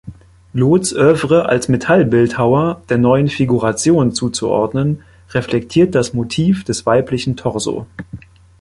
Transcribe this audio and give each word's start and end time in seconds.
Loths 0.53 0.93
Œuvre 0.95 1.45
als 1.47 1.69
Metallbildhauer, 1.69 2.81
der 2.89 2.97
Neuen 2.97 3.27
Figuration 3.27 4.13
zuzuordnen, 4.15 5.03
reflektiert 5.29 5.93
das 5.93 6.15
Motiv 6.15 6.63
des 6.63 6.87
weiblichen 6.87 7.35
Torso. 7.37 7.85